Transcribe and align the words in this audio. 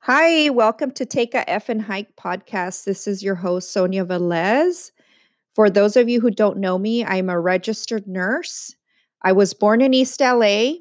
Hi, 0.00 0.48
welcome 0.50 0.90
to 0.92 1.04
Take 1.04 1.34
a 1.34 1.48
F 1.48 1.68
and 1.68 1.82
Hike 1.82 2.14
podcast. 2.16 2.84
This 2.84 3.06
is 3.06 3.22
your 3.22 3.34
host, 3.34 3.70
Sonia 3.72 4.04
Velez. 4.04 4.90
For 5.54 5.70
those 5.70 5.96
of 5.96 6.08
you 6.08 6.20
who 6.20 6.30
don't 6.30 6.58
know 6.58 6.78
me, 6.78 7.04
I'm 7.04 7.30
a 7.30 7.40
registered 7.40 8.06
nurse. 8.06 8.74
I 9.22 9.32
was 9.32 9.54
born 9.54 9.80
in 9.80 9.94
East 9.94 10.20
LA, 10.20 10.74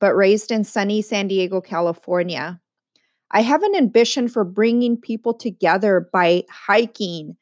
but 0.00 0.14
raised 0.16 0.50
in 0.50 0.64
sunny 0.64 1.02
San 1.02 1.28
Diego, 1.28 1.60
California. 1.60 2.60
I 3.30 3.42
have 3.42 3.62
an 3.62 3.76
ambition 3.76 4.28
for 4.28 4.44
bringing 4.44 4.96
people 4.96 5.34
together 5.34 6.08
by 6.12 6.44
hiking 6.50 7.36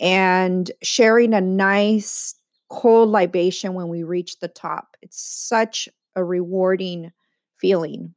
and 0.00 0.70
sharing 0.82 1.34
a 1.34 1.40
nice 1.40 2.34
cold 2.70 3.10
libation 3.10 3.74
when 3.74 3.88
we 3.88 4.02
reach 4.04 4.40
the 4.40 4.48
top. 4.48 4.96
It's 5.02 5.20
such 5.20 5.88
a 6.16 6.24
rewarding 6.24 7.12
feeling. 7.58 8.14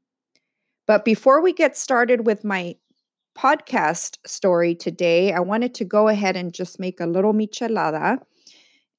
But 0.85 1.05
before 1.05 1.41
we 1.41 1.53
get 1.53 1.77
started 1.77 2.25
with 2.25 2.43
my 2.43 2.75
podcast 3.37 4.17
story 4.25 4.75
today, 4.75 5.33
I 5.33 5.39
wanted 5.39 5.73
to 5.75 5.85
go 5.85 6.07
ahead 6.07 6.35
and 6.35 6.53
just 6.53 6.79
make 6.79 6.99
a 6.99 7.07
little 7.07 7.33
michelada. 7.33 8.19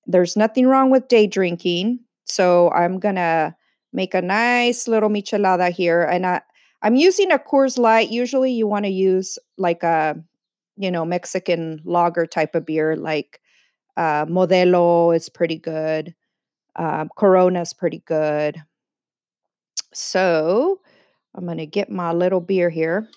There's 0.07 0.37
nothing 0.37 0.67
wrong 0.67 0.91
with 0.91 1.09
day 1.09 1.27
drinking. 1.27 2.01
So 2.25 2.71
I'm 2.71 2.99
going 2.99 3.17
to 3.17 3.55
make 3.93 4.15
a 4.15 4.23
nice 4.23 4.89
little 4.89 5.09
michelada 5.09 5.71
here. 5.71 6.03
And 6.03 6.27
I, 6.27 6.41
I'm 6.83 6.97
using 6.97 7.31
a 7.31 7.39
Coors 7.39 7.79
Light. 7.79 8.11
Usually 8.11 8.53
you 8.53 8.67
want 8.67 8.85
to 8.87 8.91
use 8.91 9.39
like 9.57 9.83
a, 9.83 10.17
you 10.77 10.91
know, 10.91 11.05
Mexican 11.05 11.81
lager 11.85 12.27
type 12.27 12.55
of 12.55 12.67
beer, 12.67 12.97
like 12.97 13.41
uh, 13.97 14.27
Modelo 14.27 15.15
is 15.15 15.29
pretty 15.29 15.59
good. 15.59 16.15
Um, 16.77 17.09
Corona 17.17 17.61
is 17.61 17.73
pretty 17.73 18.03
good. 18.05 18.61
So 19.93 20.81
I'm 21.35 21.45
going 21.45 21.59
to 21.59 21.67
get 21.67 21.91
my 21.91 22.13
little 22.13 22.41
beer 22.41 22.71
here. 22.71 23.09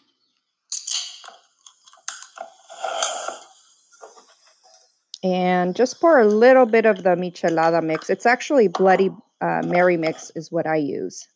And 5.24 5.76
just 5.76 6.00
pour 6.00 6.20
a 6.20 6.28
little 6.28 6.66
bit 6.66 6.86
of 6.86 7.04
the 7.04 7.10
michelada 7.10 7.84
mix. 7.84 8.10
It's 8.10 8.26
actually 8.26 8.68
Bloody 8.68 9.10
uh, 9.42 9.62
Mary 9.66 9.98
mix 9.98 10.32
is 10.36 10.52
what 10.52 10.66
I 10.66 10.78
use. 10.78 11.28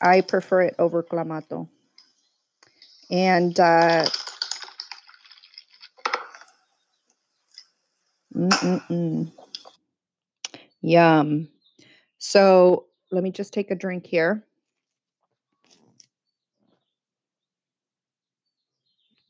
I 0.00 0.20
prefer 0.20 0.62
it 0.62 0.74
over 0.78 1.02
Clamato. 1.02 1.68
And 3.10 3.58
uh, 3.58 4.06
mm-mm-mm. 8.34 9.32
yum. 10.82 11.48
So 12.18 12.87
let 13.10 13.22
me 13.22 13.30
just 13.30 13.52
take 13.52 13.70
a 13.70 13.74
drink 13.74 14.06
here. 14.06 14.44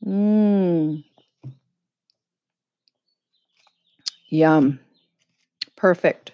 Mmm. 0.05 1.03
Yum. 4.29 4.79
Perfect. 5.75 6.31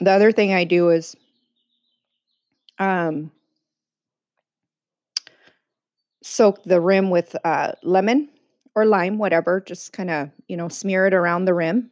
The 0.00 0.10
other 0.10 0.32
thing 0.32 0.52
I 0.52 0.64
do 0.64 0.90
is 0.90 1.16
um, 2.78 3.30
soak 6.22 6.62
the 6.64 6.80
rim 6.80 7.10
with 7.10 7.36
uh, 7.44 7.72
lemon 7.82 8.28
or 8.74 8.84
lime, 8.84 9.18
whatever. 9.18 9.60
Just 9.60 9.92
kind 9.92 10.10
of, 10.10 10.30
you 10.48 10.56
know, 10.56 10.68
smear 10.68 11.06
it 11.06 11.14
around 11.14 11.44
the 11.44 11.54
rim. 11.54 11.90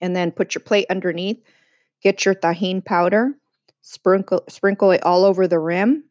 And 0.00 0.16
then 0.16 0.32
put 0.32 0.54
your 0.54 0.62
plate 0.62 0.86
underneath. 0.90 1.40
Get 2.02 2.24
your 2.24 2.34
Tajín 2.34 2.84
powder. 2.84 3.34
Sprinkle, 3.80 4.44
sprinkle 4.48 4.92
it 4.92 5.02
all 5.04 5.24
over 5.24 5.48
the 5.48 5.58
rim 5.58 6.04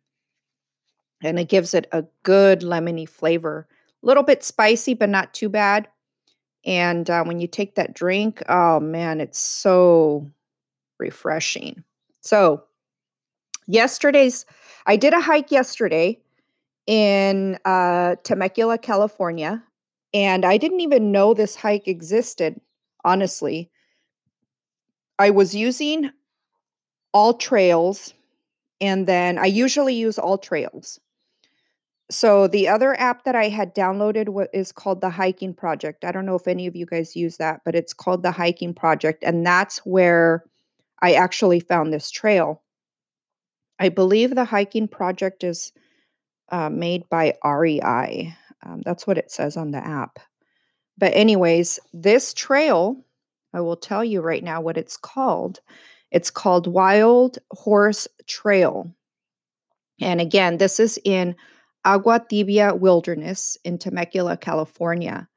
and 1.23 1.39
it 1.39 1.49
gives 1.49 1.73
it 1.73 1.87
a 1.91 2.05
good 2.23 2.61
lemony 2.61 3.07
flavor. 3.07 3.67
A 4.03 4.05
little 4.05 4.23
bit 4.23 4.43
spicy, 4.43 4.93
but 4.93 5.09
not 5.09 5.33
too 5.33 5.49
bad. 5.49 5.87
And 6.65 7.09
uh, 7.09 7.23
when 7.23 7.39
you 7.39 7.47
take 7.47 7.75
that 7.75 7.93
drink, 7.93 8.41
oh 8.49 8.79
man, 8.79 9.21
it's 9.21 9.39
so 9.39 10.29
refreshing. 10.99 11.83
So, 12.21 12.63
yesterday's, 13.67 14.45
I 14.85 14.95
did 14.95 15.13
a 15.13 15.19
hike 15.21 15.51
yesterday 15.51 16.19
in 16.87 17.57
uh, 17.65 18.15
Temecula, 18.23 18.77
California, 18.77 19.63
and 20.13 20.45
I 20.45 20.57
didn't 20.57 20.81
even 20.81 21.11
know 21.11 21.33
this 21.33 21.55
hike 21.55 21.87
existed, 21.87 22.59
honestly. 23.03 23.71
I 25.21 25.29
was 25.29 25.53
using 25.53 26.09
AllTrails 27.15 28.13
and 28.79 29.05
then 29.05 29.37
I 29.37 29.45
usually 29.45 29.93
use 29.93 30.17
AllTrails. 30.17 30.99
So 32.09 32.47
the 32.47 32.67
other 32.67 32.99
app 32.99 33.23
that 33.25 33.35
I 33.35 33.47
had 33.47 33.75
downloaded 33.75 34.29
what 34.29 34.49
is 34.51 34.71
called 34.71 34.99
the 34.99 35.11
Hiking 35.11 35.53
Project. 35.53 36.03
I 36.03 36.11
don't 36.11 36.25
know 36.25 36.35
if 36.35 36.47
any 36.47 36.65
of 36.65 36.75
you 36.75 36.87
guys 36.87 37.15
use 37.15 37.37
that, 37.37 37.61
but 37.63 37.75
it's 37.75 37.93
called 37.93 38.23
the 38.23 38.31
Hiking 38.31 38.73
Project 38.73 39.23
and 39.23 39.45
that's 39.45 39.77
where 39.85 40.43
I 41.03 41.13
actually 41.13 41.59
found 41.59 41.93
this 41.93 42.09
trail. 42.09 42.63
I 43.79 43.89
believe 43.89 44.33
the 44.33 44.45
Hiking 44.45 44.87
Project 44.87 45.43
is 45.43 45.71
uh, 46.49 46.69
made 46.69 47.07
by 47.09 47.35
REI. 47.45 48.35
Um, 48.63 48.81
that's 48.83 49.05
what 49.05 49.19
it 49.19 49.31
says 49.31 49.55
on 49.55 49.69
the 49.69 49.85
app. 49.85 50.19
But 50.97 51.13
anyways, 51.15 51.79
this 51.93 52.33
trail, 52.33 53.05
I 53.53 53.61
will 53.61 53.77
tell 53.77 54.03
you 54.03 54.21
right 54.21 54.43
now 54.43 54.61
what 54.61 54.77
it's 54.77 54.97
called. 54.97 55.59
It's 56.11 56.29
called 56.29 56.67
Wild 56.67 57.37
Horse 57.51 58.07
Trail. 58.27 58.93
And 60.01 60.19
again, 60.19 60.57
this 60.57 60.79
is 60.79 60.99
in 61.05 61.35
Agua 61.85 62.25
Tibia 62.29 62.75
Wilderness 62.75 63.57
in 63.63 63.77
Temecula, 63.77 64.37
California. 64.37 65.27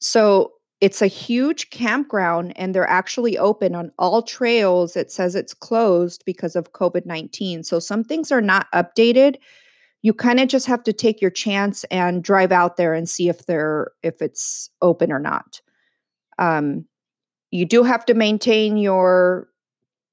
So 0.00 0.52
it's 0.80 1.00
a 1.00 1.06
huge 1.06 1.70
campground 1.70 2.52
and 2.56 2.74
they're 2.74 2.88
actually 2.88 3.38
open 3.38 3.74
on 3.74 3.92
AllTrails. 3.98 4.96
It 4.96 5.10
says 5.10 5.34
it's 5.34 5.54
closed 5.54 6.22
because 6.26 6.54
of 6.54 6.72
COVID 6.72 7.06
19. 7.06 7.64
So 7.64 7.78
some 7.78 8.04
things 8.04 8.30
are 8.30 8.42
not 8.42 8.66
updated. 8.74 9.36
You 10.02 10.12
kind 10.12 10.38
of 10.38 10.48
just 10.48 10.66
have 10.66 10.84
to 10.84 10.92
take 10.92 11.20
your 11.20 11.30
chance 11.30 11.84
and 11.84 12.22
drive 12.22 12.52
out 12.52 12.76
there 12.76 12.94
and 12.94 13.08
see 13.08 13.28
if 13.28 13.46
they're 13.46 13.90
if 14.02 14.20
it's 14.20 14.70
open 14.82 15.10
or 15.10 15.18
not. 15.18 15.60
Um, 16.38 16.84
you 17.50 17.64
do 17.64 17.82
have 17.82 18.04
to 18.06 18.14
maintain 18.14 18.76
your 18.76 19.48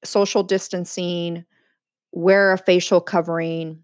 social 0.04 0.44
distancing, 0.44 1.46
wear 2.12 2.54
a 2.54 2.58
facial 2.58 3.02
covering, 3.02 3.84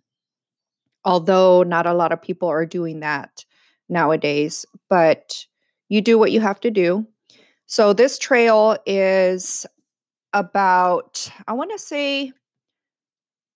although 1.05 1.63
not 1.63 1.85
a 1.85 1.93
lot 1.93 2.11
of 2.11 2.21
people 2.21 2.47
are 2.47 2.65
doing 2.65 2.99
that 2.99 3.45
nowadays, 3.87 4.65
but 4.89 5.45
you 5.87 6.01
do 6.01 6.19
what 6.19 6.31
you 6.31 6.39
have 6.39 6.59
to 6.59 6.69
do. 6.69 7.07
So 7.65 7.93
this 7.93 8.17
trail 8.17 8.77
is 8.85 9.65
about, 10.33 11.31
I 11.47 11.53
want 11.53 11.71
to 11.71 11.79
say 11.79 12.31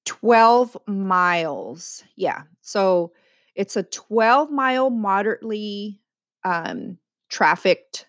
12 0.05 0.77
miles. 0.87 2.03
Yeah. 2.15 2.43
So 2.61 3.11
it's 3.55 3.75
a 3.75 3.83
12 3.83 4.51
mile 4.51 4.89
moderately 4.89 6.01
um, 6.43 6.97
trafficked 7.29 8.07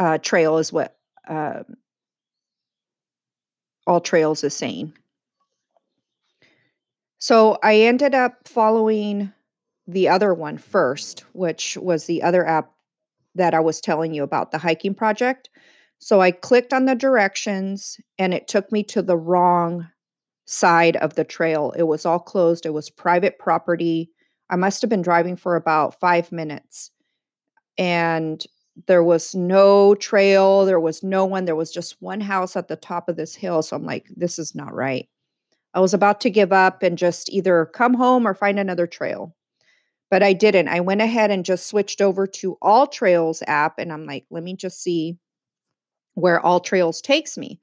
uh, 0.00 0.18
trail, 0.18 0.58
is 0.58 0.72
what 0.72 0.96
uh, 1.28 1.62
AllTrails 3.86 4.42
is 4.42 4.54
saying. 4.54 4.92
So 7.18 7.58
I 7.62 7.76
ended 7.82 8.14
up 8.14 8.48
following 8.48 9.30
the 9.86 10.08
other 10.08 10.32
one 10.32 10.56
first, 10.56 11.20
which 11.34 11.76
was 11.76 12.06
the 12.06 12.22
other 12.22 12.46
app 12.46 12.70
that 13.34 13.52
I 13.52 13.60
was 13.60 13.80
telling 13.80 14.14
you 14.14 14.22
about, 14.22 14.52
the 14.52 14.58
hiking 14.58 14.94
project. 14.94 15.50
So 15.98 16.22
I 16.22 16.30
clicked 16.30 16.72
on 16.72 16.86
the 16.86 16.94
directions 16.94 18.00
and 18.18 18.32
it 18.32 18.48
took 18.48 18.72
me 18.72 18.82
to 18.84 19.02
the 19.02 19.18
wrong 19.18 19.86
side 20.46 20.96
of 20.96 21.14
the 21.14 21.24
trail. 21.24 21.74
It 21.76 21.82
was 21.82 22.06
all 22.06 22.18
closed, 22.18 22.64
it 22.64 22.72
was 22.72 22.88
private 22.88 23.38
property. 23.38 24.10
I 24.48 24.56
must 24.56 24.80
have 24.80 24.88
been 24.88 25.02
driving 25.02 25.36
for 25.36 25.56
about 25.56 26.00
five 26.00 26.32
minutes. 26.32 26.90
And 27.76 28.42
there 28.86 29.02
was 29.02 29.34
no 29.34 29.94
trail, 29.94 30.64
there 30.64 30.80
was 30.80 31.02
no 31.02 31.24
one, 31.24 31.44
there 31.44 31.56
was 31.56 31.72
just 31.72 32.00
one 32.00 32.20
house 32.20 32.56
at 32.56 32.68
the 32.68 32.76
top 32.76 33.08
of 33.08 33.16
this 33.16 33.34
hill. 33.34 33.62
So 33.62 33.76
I'm 33.76 33.84
like, 33.84 34.06
this 34.16 34.38
is 34.38 34.54
not 34.54 34.74
right. 34.74 35.08
I 35.74 35.80
was 35.80 35.94
about 35.94 36.20
to 36.22 36.30
give 36.30 36.52
up 36.52 36.82
and 36.82 36.98
just 36.98 37.30
either 37.30 37.66
come 37.66 37.94
home 37.94 38.26
or 38.26 38.34
find 38.34 38.58
another 38.58 38.86
trail. 38.86 39.34
But 40.10 40.22
I 40.22 40.32
didn't. 40.32 40.68
I 40.68 40.80
went 40.80 41.00
ahead 41.00 41.30
and 41.30 41.44
just 41.44 41.68
switched 41.68 42.00
over 42.00 42.26
to 42.26 42.58
AllTrails 42.62 43.42
app 43.46 43.78
and 43.78 43.92
I'm 43.92 44.06
like, 44.06 44.26
let 44.30 44.42
me 44.42 44.56
just 44.56 44.82
see 44.82 45.16
where 46.14 46.40
AllTrails 46.40 47.00
takes 47.02 47.38
me. 47.38 47.60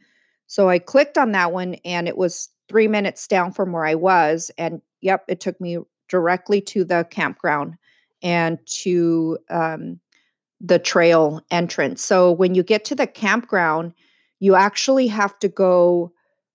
So 0.48 0.70
I 0.70 0.80
clicked 0.80 1.18
on 1.18 1.34
that 1.34 1.52
one 1.52 1.76
and 1.84 2.08
it 2.08 2.18
was 2.18 2.50
3 2.70 2.88
minutes 2.88 3.28
down 3.28 3.52
from 3.52 3.74
where 3.74 3.86
I 3.86 3.96
was 3.96 4.50
and 4.58 4.82
yep, 5.02 5.26
it 5.28 5.42
took 5.42 5.60
me 5.60 5.80
directly 6.08 6.62
to 6.62 6.86
the 6.86 7.06
campground 7.10 7.76
and 8.24 8.58
to 8.66 9.38
um, 9.50 10.00
the 10.60 10.80
trail 10.80 11.42
entrance. 11.52 12.04
So 12.04 12.32
when 12.32 12.56
you 12.56 12.64
get 12.64 12.86
to 12.86 12.96
the 12.96 13.08
campground, 13.08 13.94
you 14.40 14.56
actually 14.56 15.08
have 15.08 15.38
to 15.40 15.48
go 15.48 16.12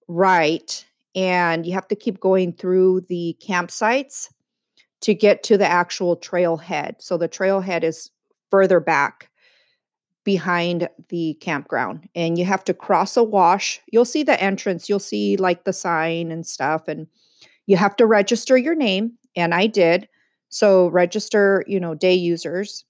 right 0.09 0.85
and 1.15 1.67
you 1.67 1.73
have 1.73 1.89
to 1.89 1.97
keep 1.97 2.21
going 2.21 2.53
through 2.53 3.03
the 3.09 3.37
campsites 3.47 4.29
to 5.03 5.15
get 5.15 5.43
to 5.45 5.59
the 5.59 5.67
actual 5.67 6.17
trailhead. 6.17 6.97
So 7.01 7.17
the 7.17 7.29
trailhead 7.29 7.83
is 7.83 8.11
further 8.51 8.81
back 8.81 9.31
behind 10.25 10.89
the 11.09 11.35
campground 11.41 12.09
and 12.15 12.39
you 12.39 12.45
have 12.45 12.65
to 12.65 12.75
cross 12.75 13.17
a 13.17 13.25
wash. 13.25 13.81
You'll 13.91 14.05
see 14.05 14.23
the 14.23 14.41
entrance, 14.41 14.89
you'll 14.89 15.01
see 15.01 15.37
like 15.37 15.65
the 15.65 15.73
sign 15.73 16.31
and 16.31 16.47
stuff 16.47 16.87
and 16.87 17.09
you 17.67 17.77
have 17.77 17.97
to 17.97 18.07
register 18.07 18.57
your 18.57 18.75
name 18.75 19.13
and 19.35 19.55
I 19.55 19.67
did. 19.67 20.09
So 20.49 20.89
register, 20.89 21.65
you 21.67 21.81
know, 21.81 21.95
day 21.95 22.15
users 22.15 22.85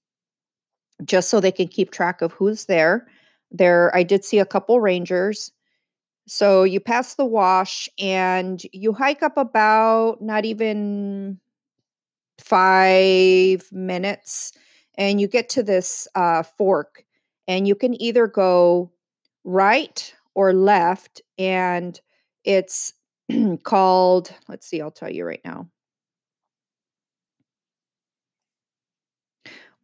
just 1.04 1.30
so 1.30 1.40
they 1.40 1.52
can 1.52 1.68
keep 1.68 1.90
track 1.90 2.22
of 2.22 2.32
who's 2.32 2.66
there. 2.66 3.06
There 3.50 3.94
I 3.94 4.02
did 4.02 4.24
see 4.24 4.38
a 4.38 4.46
couple 4.46 4.80
rangers. 4.80 5.52
So 6.26 6.62
you 6.62 6.80
pass 6.80 7.14
the 7.14 7.24
wash 7.24 7.88
and 7.98 8.62
you 8.72 8.92
hike 8.92 9.22
up 9.22 9.36
about 9.36 10.22
not 10.22 10.44
even 10.44 11.40
5 12.38 13.72
minutes 13.72 14.52
and 14.96 15.20
you 15.20 15.26
get 15.26 15.48
to 15.50 15.62
this 15.62 16.06
uh, 16.14 16.42
fork 16.42 17.04
and 17.48 17.66
you 17.66 17.74
can 17.74 18.00
either 18.00 18.26
go 18.26 18.90
right 19.44 20.14
or 20.34 20.52
left 20.52 21.20
and 21.38 22.00
it's 22.44 22.92
called 23.64 24.32
let's 24.48 24.66
see 24.66 24.80
i'll 24.80 24.90
tell 24.90 25.10
you 25.10 25.24
right 25.24 25.40
now 25.44 25.68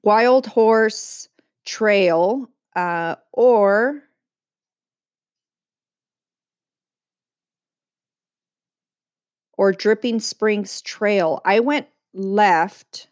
wild 0.08 0.46
horse 0.46 1.28
trail 1.64 2.48
uh, 2.76 3.14
or 3.32 4.02
or 9.56 9.72
dripping 9.72 10.20
springs 10.20 10.80
trail 10.82 11.40
i 11.44 11.60
went 11.60 11.86
left 12.14 13.08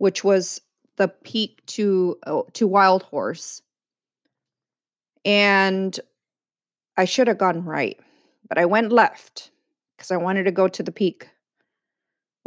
which 0.00 0.24
was 0.24 0.60
the 1.00 1.08
peak 1.08 1.64
to 1.66 2.18
oh, 2.26 2.46
to 2.52 2.66
Wild 2.66 3.02
Horse. 3.04 3.62
And 5.24 5.98
I 6.96 7.06
should 7.06 7.26
have 7.26 7.38
gone 7.38 7.64
right, 7.64 7.98
but 8.48 8.58
I 8.58 8.66
went 8.66 8.92
left 8.92 9.50
because 9.96 10.10
I 10.10 10.18
wanted 10.18 10.44
to 10.44 10.50
go 10.50 10.68
to 10.68 10.82
the 10.82 10.92
peak. 10.92 11.28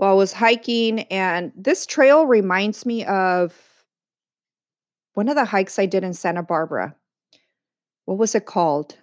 Well, 0.03 0.11
I 0.11 0.15
was 0.15 0.33
hiking, 0.33 1.03
and 1.03 1.53
this 1.55 1.85
trail 1.85 2.25
reminds 2.25 2.85
me 2.85 3.05
of 3.05 3.57
one 5.13 5.29
of 5.29 5.35
the 5.35 5.45
hikes 5.45 5.79
I 5.79 5.85
did 5.85 6.03
in 6.03 6.13
Santa 6.13 6.44
Barbara. 6.44 6.94
What 8.03 8.17
was 8.17 8.35
it 8.35 8.45
called? 8.45 8.97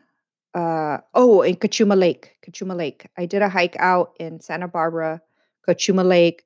Uh, 0.53 0.99
oh, 1.15 1.41
in 1.41 1.57
Cachuma 1.57 1.97
Lake. 1.97 2.37
Cachuma 2.47 2.77
Lake. 2.77 3.09
I 3.17 3.25
did 3.25 3.41
a 3.41 3.49
hike 3.49 3.77
out 3.79 4.13
in 4.21 4.41
Santa 4.41 4.69
Barbara, 4.69 5.23
Cachuma 5.67 6.05
Lake 6.07 6.45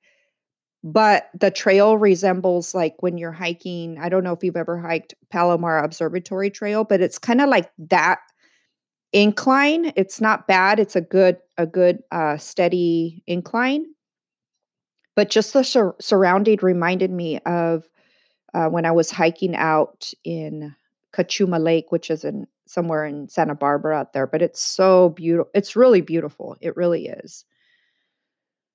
but 0.84 1.30
the 1.40 1.50
trail 1.50 1.96
resembles 1.96 2.74
like 2.74 2.94
when 3.00 3.16
you're 3.16 3.32
hiking 3.32 3.96
i 3.98 4.10
don't 4.10 4.22
know 4.22 4.34
if 4.34 4.44
you've 4.44 4.54
ever 4.54 4.78
hiked 4.78 5.14
palomar 5.30 5.78
observatory 5.78 6.50
trail 6.50 6.84
but 6.84 7.00
it's 7.00 7.18
kind 7.18 7.40
of 7.40 7.48
like 7.48 7.70
that 7.78 8.18
incline 9.14 9.94
it's 9.96 10.20
not 10.20 10.46
bad 10.46 10.78
it's 10.78 10.94
a 10.94 11.00
good 11.00 11.38
a 11.56 11.66
good 11.66 12.02
uh, 12.12 12.36
steady 12.36 13.22
incline 13.26 13.86
but 15.14 15.30
just 15.30 15.52
the 15.52 15.64
sur- 15.64 15.96
surrounding 16.00 16.58
reminded 16.62 17.10
me 17.10 17.38
of 17.40 17.88
uh, 18.54 18.68
when 18.68 18.84
i 18.84 18.90
was 18.90 19.10
hiking 19.10 19.54
out 19.56 20.12
in 20.24 20.74
Cachuma 21.12 21.62
lake 21.62 21.90
which 21.90 22.10
is 22.10 22.24
in 22.24 22.46
somewhere 22.66 23.04
in 23.04 23.28
santa 23.28 23.54
barbara 23.54 23.96
out 23.96 24.12
there 24.12 24.26
but 24.26 24.42
it's 24.42 24.62
so 24.62 25.10
beautiful 25.10 25.50
it's 25.54 25.76
really 25.76 26.00
beautiful 26.00 26.56
it 26.60 26.76
really 26.76 27.06
is 27.06 27.44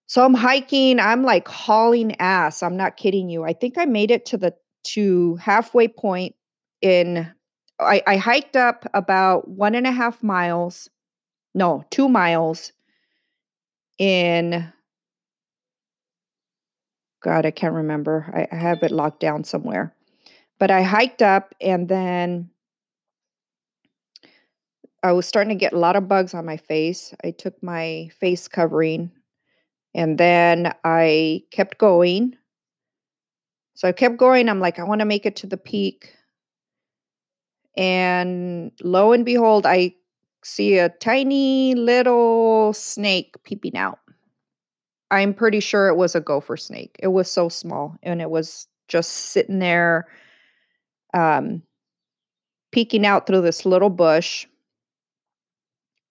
so 0.09 0.25
I'm 0.25 0.33
hiking, 0.33 0.99
I'm 0.99 1.21
like 1.21 1.47
hauling 1.47 2.19
ass. 2.19 2.63
I'm 2.63 2.75
not 2.75 2.97
kidding 2.97 3.29
you. 3.29 3.43
I 3.43 3.53
think 3.53 3.77
I 3.77 3.85
made 3.85 4.09
it 4.09 4.25
to 4.25 4.37
the 4.37 4.55
to 4.85 5.35
halfway 5.35 5.87
point 5.87 6.33
in 6.81 7.31
I, 7.79 8.01
I 8.07 8.17
hiked 8.17 8.55
up 8.55 8.89
about 8.95 9.47
one 9.47 9.75
and 9.75 9.85
a 9.85 9.91
half 9.91 10.23
miles, 10.23 10.89
no, 11.53 11.85
two 11.91 12.09
miles 12.09 12.73
in 13.99 14.71
God, 17.21 17.45
I 17.45 17.51
can't 17.51 17.73
remember. 17.73 18.47
I, 18.51 18.55
have 18.55 18.83
it 18.83 18.91
locked 18.91 19.19
down 19.19 19.43
somewhere. 19.43 19.93
But 20.57 20.71
I 20.71 20.81
hiked 20.83 21.21
up 21.21 21.53
and 21.61 21.87
then 21.87 22.49
I 25.03 25.13
was 25.13 25.25
starting 25.25 25.49
to 25.49 25.59
get 25.59 25.73
a 25.73 25.79
lot 25.79 25.95
of 25.95 26.07
bugs 26.07 26.33
on 26.33 26.45
my 26.45 26.57
face. 26.57 27.13
I 27.23 27.31
took 27.31 27.61
my 27.63 28.09
face 28.19 28.47
covering 28.47 29.11
and 29.93 30.17
then 30.17 30.73
I 30.83 31.43
kept 31.51 31.77
going. 31.77 32.35
So 33.75 33.87
I 33.87 33.93
kept 33.93 34.17
going. 34.17 34.49
I'm 34.49 34.59
like, 34.59 34.79
I 34.79 34.83
want 34.83 34.99
to 34.99 35.05
make 35.05 35.25
it 35.25 35.37
to 35.37 35.47
the 35.47 35.57
peak. 35.57 36.13
And 37.77 38.71
lo 38.83 39.13
and 39.13 39.23
behold, 39.23 39.65
I 39.65 39.95
see 40.43 40.77
a 40.77 40.89
tiny 40.89 41.75
little 41.75 42.73
snake 42.73 43.35
peeping 43.43 43.77
out. 43.77 43.99
I'm 45.11 45.33
pretty 45.33 45.59
sure 45.59 45.87
it 45.87 45.95
was 45.95 46.15
a 46.15 46.21
gopher 46.21 46.57
snake. 46.57 46.95
It 46.99 47.07
was 47.07 47.31
so 47.31 47.49
small 47.49 47.95
and 48.03 48.21
it 48.21 48.29
was 48.29 48.67
just 48.87 49.09
sitting 49.09 49.59
there 49.59 50.07
um, 51.13 51.63
peeking 52.71 53.05
out 53.05 53.25
through 53.25 53.41
this 53.41 53.65
little 53.65 53.89
bush. 53.89 54.45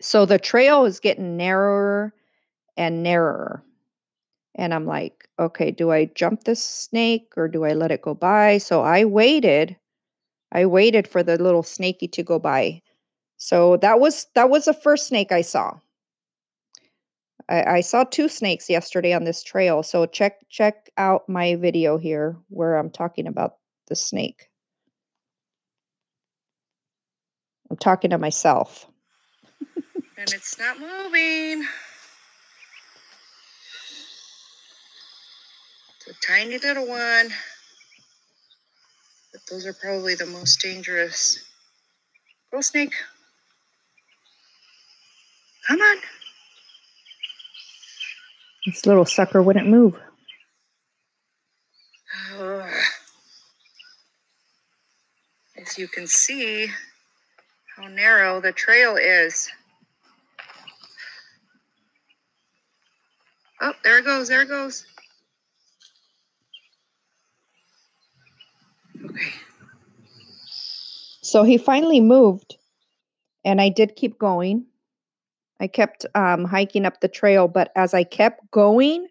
So 0.01 0.27
the 0.27 0.39
trail 0.39 0.85
is 0.85 1.01
getting 1.01 1.37
narrower 1.37 2.15
and 2.77 3.03
narrower. 3.03 3.63
And 4.55 4.75
I'm 4.75 4.87
like, 4.87 5.29
okay, 5.39 5.71
do 5.71 5.91
I 5.93 6.07
jump 6.07 6.45
this 6.45 6.63
snake 6.63 7.33
or 7.37 7.47
do 7.49 7.65
I 7.65 7.75
let 7.75 7.93
it 7.93 8.03
go 8.03 8.15
by? 8.15 8.59
So 8.59 8.83
I 8.83 9.05
waited. 9.05 9.77
I 10.51 10.67
waited 10.67 11.07
for 11.07 11.23
the 11.23 11.37
little 11.37 11.63
snaky 11.63 12.09
to 12.09 12.23
go 12.23 12.39
by. 12.39 12.83
So 13.37 13.77
that 13.79 14.01
was 14.01 14.27
that 14.35 14.51
was 14.51 14.65
the 14.65 14.75
first 14.75 15.07
snake 15.07 15.31
I 15.31 15.43
saw. 15.43 15.79
I, 17.49 17.77
I 17.77 17.81
saw 17.81 18.05
two 18.05 18.29
snakes 18.29 18.69
yesterday 18.69 19.13
on 19.13 19.25
this 19.25 19.43
trail. 19.43 19.83
So 19.83 20.07
check 20.07 20.39
check 20.49 20.91
out 20.99 21.29
my 21.29 21.57
video 21.57 21.97
here 21.97 22.37
where 22.49 22.77
I'm 22.77 22.91
talking 22.91 23.27
about 23.27 23.57
the 23.87 23.97
snake. 23.97 24.51
I'm 27.71 27.77
talking 27.77 28.11
to 28.11 28.19
myself. 28.19 28.87
and 30.17 30.33
it's 30.33 30.59
not 30.59 30.79
moving. 30.79 31.67
It's 35.97 36.07
a 36.09 36.27
tiny 36.27 36.59
little 36.59 36.87
one. 36.87 37.31
But 39.33 39.43
those 39.51 39.67
are 39.67 39.75
probably 39.75 40.15
the 40.15 40.27
most 40.27 40.61
dangerous. 40.61 41.45
Go, 42.51 42.63
snake. 42.63 42.95
Come 45.67 45.81
on. 45.81 45.99
This 48.69 48.85
little 48.85 49.07
sucker 49.07 49.41
wouldn't 49.41 49.67
move. 49.67 49.95
As 55.57 55.79
you 55.79 55.89
can 55.89 56.07
see, 56.07 56.67
how 57.75 57.89
narrow 57.89 58.43
the 58.43 58.53
trail 58.53 58.97
is. 58.97 59.49
Oh, 63.63 63.73
there 63.83 64.01
it 64.01 64.05
goes, 64.05 64.29
there 64.29 64.43
it 64.43 64.49
goes. 64.49 64.85
Okay. 69.03 69.31
So 71.23 71.43
he 71.43 71.57
finally 71.57 72.01
moved, 72.01 72.59
and 73.47 73.63
I 73.63 73.71
did 73.71 73.97
keep 73.97 74.19
going. 74.19 74.67
I 75.61 75.67
kept 75.67 76.07
um, 76.15 76.45
hiking 76.45 76.87
up 76.87 77.01
the 77.01 77.09
trail, 77.09 77.49
but 77.49 77.71
as 77.75 77.95
I 77.95 78.05
kept 78.05 78.51
going, 78.51 79.09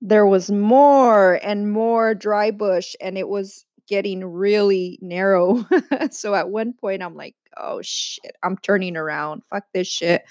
there 0.00 0.26
was 0.26 0.50
more 0.50 1.34
and 1.42 1.70
more 1.70 2.14
dry 2.14 2.50
bush, 2.50 2.94
and 3.00 3.18
it 3.18 3.28
was 3.28 3.64
getting 3.88 4.24
really 4.24 4.98
narrow. 5.02 5.66
so 6.10 6.34
at 6.34 6.48
one 6.48 6.72
point, 6.72 7.02
I'm 7.02 7.14
like, 7.14 7.36
oh 7.56 7.80
shit, 7.82 8.36
I'm 8.42 8.56
turning 8.58 8.96
around. 8.96 9.42
Fuck 9.50 9.64
this 9.74 9.88
shit. 9.88 10.24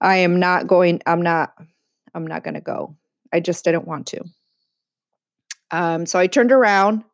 I 0.00 0.16
am 0.16 0.40
not 0.40 0.66
going, 0.66 1.00
I'm 1.06 1.22
not, 1.22 1.54
I'm 2.14 2.26
not 2.26 2.44
going 2.44 2.54
to 2.54 2.60
go. 2.60 2.96
I 3.32 3.40
just 3.40 3.64
didn't 3.64 3.86
want 3.86 4.06
to. 4.08 4.24
Um, 5.70 6.06
so 6.06 6.18
I 6.18 6.26
turned 6.26 6.52
around 6.52 7.04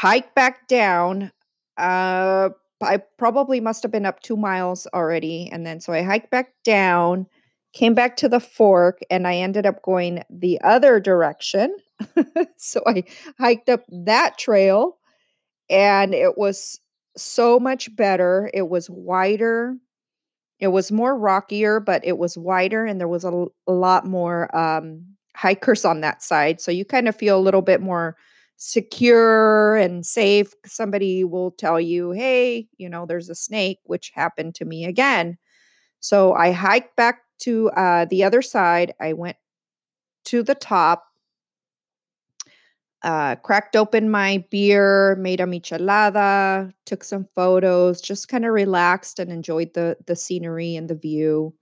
hiked 0.00 0.34
back 0.34 0.66
down. 0.66 1.30
Uh, 1.76 2.50
I 2.86 2.98
probably 3.18 3.60
must 3.60 3.82
have 3.82 3.92
been 3.92 4.06
up 4.06 4.20
two 4.20 4.36
miles 4.36 4.86
already. 4.94 5.48
And 5.52 5.66
then 5.66 5.80
so 5.80 5.92
I 5.92 6.02
hiked 6.02 6.30
back 6.30 6.52
down, 6.64 7.26
came 7.72 7.94
back 7.94 8.16
to 8.18 8.28
the 8.28 8.40
fork, 8.40 9.00
and 9.10 9.26
I 9.26 9.36
ended 9.36 9.66
up 9.66 9.82
going 9.82 10.22
the 10.30 10.60
other 10.62 11.00
direction. 11.00 11.76
so 12.56 12.82
I 12.86 13.04
hiked 13.38 13.68
up 13.68 13.84
that 13.88 14.38
trail 14.38 14.98
and 15.68 16.14
it 16.14 16.38
was 16.38 16.80
so 17.16 17.60
much 17.60 17.94
better. 17.94 18.50
It 18.54 18.68
was 18.68 18.88
wider 18.88 19.76
it 20.60 20.68
was 20.68 20.92
more 20.92 21.16
rockier, 21.16 21.80
but 21.80 22.04
it 22.04 22.18
was 22.18 22.36
wider 22.36 22.84
and 22.84 23.00
there 23.00 23.08
was 23.08 23.24
a, 23.24 23.46
lot 23.66 24.06
more 24.06 24.54
um, 24.56 25.02
hikers 25.34 25.84
on 25.84 26.02
that 26.02 26.22
side. 26.22 26.60
So 26.60 26.70
you 26.70 26.84
kind 26.84 27.08
of 27.08 27.16
feel 27.16 27.38
a 27.38 27.40
little 27.40 27.62
bit 27.62 27.80
more 27.80 28.16
secure 28.62 29.76
and 29.76 30.04
safe. 30.04 30.52
Somebody 30.66 31.24
will 31.24 31.50
tell 31.50 31.80
you, 31.80 32.10
hey, 32.10 32.68
you 32.76 32.90
know, 32.90 33.06
there's 33.06 33.30
a 33.30 33.34
snake, 33.34 33.78
which 33.84 34.12
happened 34.14 34.54
to 34.56 34.66
me 34.66 34.84
again. 34.84 35.38
So 36.00 36.34
I 36.34 36.52
hiked 36.52 36.94
back 36.94 37.22
to 37.40 37.70
uh, 37.70 38.04
the 38.04 38.22
other 38.22 38.42
side. 38.42 38.92
I 39.00 39.14
went 39.14 39.38
to 40.26 40.42
the 40.42 40.54
top, 40.54 41.06
uh, 43.02 43.36
cracked 43.36 43.76
open 43.76 44.10
my 44.10 44.44
beer, 44.50 45.16
made 45.16 45.40
a 45.40 45.46
michelada, 45.46 46.70
took 46.84 47.02
some 47.02 47.26
photos, 47.34 48.02
just 48.02 48.28
kind 48.28 48.44
of 48.44 48.52
relaxed 48.52 49.18
and 49.18 49.32
enjoyed 49.32 49.72
the 49.72 49.96
the 50.06 50.16
scenery 50.16 50.76
and 50.76 50.90
the 50.90 50.94
view. 50.94 51.54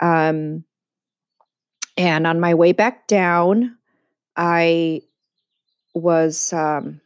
Um, 0.00 0.64
and 1.96 2.26
on 2.26 2.40
my 2.40 2.54
way 2.54 2.72
back 2.72 3.06
down, 3.06 3.76
I 4.36 5.02
was 5.94 6.52
um, 6.52 7.00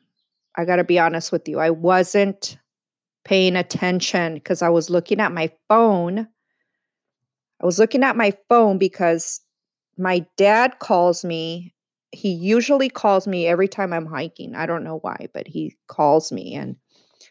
I 0.57 0.65
got 0.65 0.77
to 0.77 0.85
be 0.85 0.99
honest 0.99 1.33
with 1.33 1.49
you, 1.49 1.59
I 1.59 1.71
wasn't 1.71 2.59
paying 3.25 3.57
attention 3.57 4.35
because 4.35 4.63
I 4.63 4.69
was 4.69 4.91
looking 4.91 5.21
at 5.21 5.33
my 5.33 5.51
phone. 5.69 6.29
I 7.63 7.67
was 7.67 7.79
looking 7.79 8.05
at 8.05 8.17
my 8.17 8.37
phone 8.49 8.79
because 8.79 9.41
my 9.97 10.27
dad 10.37 10.79
calls 10.79 11.25
me. 11.25 11.75
He 12.13 12.31
usually 12.31 12.89
calls 12.89 13.27
me 13.27 13.47
every 13.47 13.69
time 13.69 13.93
I'm 13.93 14.07
hiking. 14.07 14.55
I 14.55 14.67
don't 14.67 14.85
know 14.85 14.99
why, 14.99 15.29
but 15.33 15.49
he 15.49 15.75
calls 15.89 16.31
me. 16.31 16.55
And 16.55 16.77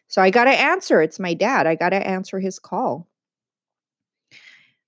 so 0.07 0.21
I 0.21 0.29
got 0.29 0.45
to 0.45 0.51
answer. 0.51 1.01
It's 1.01 1.19
my 1.19 1.33
dad. 1.33 1.67
I 1.67 1.75
got 1.75 1.89
to 1.89 2.07
answer 2.07 2.39
his 2.39 2.59
call. 2.59 3.07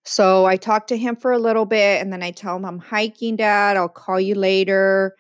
So 0.04 0.46
I 0.46 0.58
talked 0.58 0.90
to 0.90 0.98
him 0.98 1.16
for 1.16 1.32
a 1.32 1.40
little 1.40 1.66
bit 1.66 2.02
and 2.02 2.14
then 2.14 2.22
I 2.22 2.32
tell 2.32 2.56
him 2.56 2.66
I'm 2.66 2.80
hiking, 2.80 3.38
dad. 3.38 3.78
I'll 3.78 3.90
call 3.90 4.20
you 4.20 4.36
later. 4.36 5.16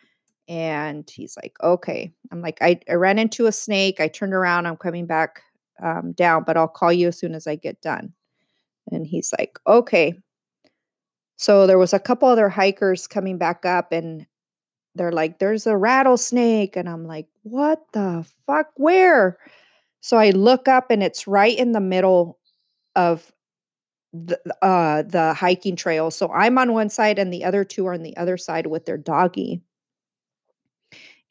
And 0.48 1.10
he's 1.10 1.36
like, 1.42 1.56
okay. 1.64 2.14
I'm 2.32 2.42
like, 2.42 2.60
I, 2.62 2.80
I 2.90 2.94
ran 2.94 3.20
into 3.20 3.48
a 3.48 3.52
snake. 3.52 4.00
I 4.00 4.08
turned 4.08 4.34
around. 4.34 4.68
I'm 4.68 4.78
coming 4.78 5.08
back 5.08 5.42
um, 5.84 6.14
down, 6.14 6.44
but 6.46 6.58
I'll 6.58 6.68
call 6.68 6.94
you 6.94 7.08
as 7.08 7.18
soon 7.18 7.34
as 7.34 7.48
I 7.48 7.56
get 7.56 7.82
done. 7.82 8.14
And 8.92 9.08
he's 9.08 9.34
like, 9.38 9.58
okay. 9.66 10.14
So 11.38 11.68
there 11.68 11.80
was 11.80 11.94
a 11.94 12.00
couple 12.00 12.30
other 12.30 12.50
hikers 12.50 13.08
coming 13.08 13.38
back 13.38 13.66
up 13.66 13.92
and 13.92 14.26
they're 14.94 15.12
like, 15.12 15.40
there's 15.40 15.68
a 15.68 15.76
rattlesnake. 15.76 16.76
And 16.78 16.88
I'm 16.88 17.06
like, 17.06 17.28
what 17.44 17.82
the 17.92 18.26
fuck? 18.46 18.68
Where? 18.76 19.38
So 20.02 20.18
I 20.18 20.30
look 20.30 20.68
up 20.68 20.92
and 20.92 21.04
it's 21.04 21.28
right 21.28 21.58
in 21.58 21.72
the 21.72 21.82
middle 21.82 22.40
of 22.96 23.32
the 24.14 24.40
uh 24.62 25.02
the 25.02 25.34
hiking 25.34 25.76
trail. 25.76 26.10
So 26.10 26.32
I'm 26.32 26.58
on 26.58 26.72
one 26.72 26.90
side 26.90 27.20
and 27.20 27.34
the 27.34 27.44
other 27.44 27.66
two 27.66 27.86
are 27.88 27.94
on 27.94 28.04
the 28.04 28.16
other 28.16 28.38
side 28.38 28.68
with 28.68 28.86
their 28.86 28.98
doggy. 28.98 29.62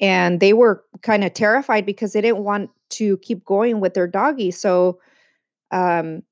And 0.04 0.40
they 0.40 0.52
were 0.52 0.84
kind 1.02 1.24
of 1.24 1.32
terrified 1.32 1.86
because 1.86 2.12
they 2.12 2.20
didn't 2.20 2.44
want 2.44 2.70
to 2.90 3.16
keep 3.18 3.44
going 3.44 3.80
with 3.80 3.94
their 3.94 4.06
doggy. 4.06 4.50
So 4.50 5.00
um 5.70 6.22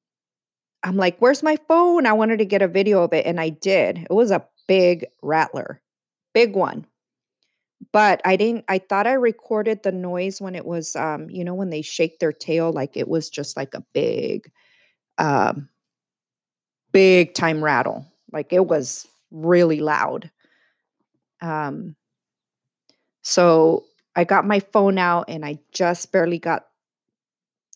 I'm 0.84 0.96
like, 0.96 1.16
where's 1.20 1.42
my 1.42 1.56
phone? 1.68 2.06
I 2.06 2.12
wanted 2.12 2.38
to 2.38 2.44
get 2.44 2.62
a 2.62 2.68
video 2.68 3.02
of 3.04 3.12
it, 3.12 3.24
and 3.26 3.40
I 3.40 3.50
did. 3.50 3.98
It 3.98 4.12
was 4.12 4.32
a 4.32 4.46
big 4.66 5.06
rattler, 5.22 5.80
big 6.34 6.56
one. 6.56 6.86
But 7.92 8.20
I 8.24 8.36
didn't, 8.36 8.64
I 8.68 8.78
thought 8.78 9.06
I 9.06 9.14
recorded 9.14 9.82
the 9.82 9.92
noise 9.92 10.40
when 10.40 10.54
it 10.54 10.66
was, 10.66 10.96
um, 10.96 11.28
you 11.30 11.44
know, 11.44 11.54
when 11.54 11.70
they 11.70 11.82
shake 11.82 12.18
their 12.18 12.32
tail, 12.32 12.72
like 12.72 12.96
it 12.96 13.08
was 13.08 13.30
just 13.30 13.56
like 13.56 13.74
a 13.74 13.84
big, 13.92 14.50
um, 15.18 15.68
big 16.92 17.34
time 17.34 17.62
rattle. 17.62 18.06
Like 18.32 18.52
it 18.52 18.66
was 18.66 19.06
really 19.30 19.80
loud. 19.80 20.30
Um, 21.40 21.96
so 23.22 23.84
I 24.14 24.24
got 24.24 24.46
my 24.46 24.60
phone 24.60 24.98
out 24.98 25.26
and 25.28 25.44
I 25.44 25.58
just 25.72 26.12
barely 26.12 26.38
got 26.38 26.66